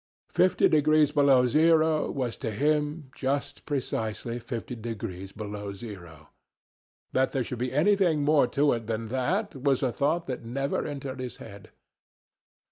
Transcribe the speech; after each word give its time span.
Fifty 0.31 0.67
degrees 0.67 1.11
below 1.11 1.45
zero 1.45 2.09
was 2.09 2.35
to 2.37 2.49
him 2.49 3.11
just 3.13 3.67
precisely 3.67 4.39
fifty 4.39 4.75
degrees 4.75 5.31
below 5.31 5.73
zero. 5.73 6.31
That 7.13 7.33
there 7.33 7.43
should 7.43 7.59
be 7.59 7.71
anything 7.71 8.23
more 8.23 8.47
to 8.47 8.73
it 8.73 8.87
than 8.87 9.09
that 9.09 9.55
was 9.55 9.83
a 9.83 9.91
thought 9.91 10.25
that 10.25 10.43
never 10.43 10.87
entered 10.87 11.19
his 11.19 11.35
head. 11.37 11.69